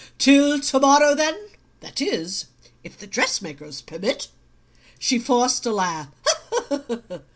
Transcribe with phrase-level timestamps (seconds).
[0.17, 1.39] "Till to morrow, then;
[1.81, 2.45] that is,
[2.83, 4.29] if the dress makers permit."
[4.97, 6.07] She forced a laugh.